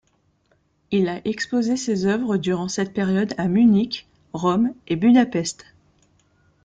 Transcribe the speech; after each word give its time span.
Il 0.89 1.09
a 1.09 1.21
exposé 1.27 1.77
ses 1.77 2.07
œuvres 2.07 2.37
durant 2.37 2.67
cette 2.67 2.91
période 2.91 3.35
à 3.37 3.47
Munich, 3.47 4.09
Rome 4.33 4.73
et 4.87 4.95
Budapest. 4.95 5.63